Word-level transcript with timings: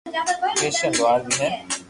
ڪرسٽن 0.59 0.91
لوھار 0.97 1.19
بي 1.25 1.33
ھي 1.41 1.49